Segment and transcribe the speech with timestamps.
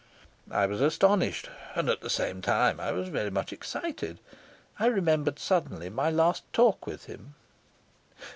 [0.49, 4.19] I was astonished, and at the same time I was very much excited.
[4.79, 7.35] I remembered suddenly my last talk with him.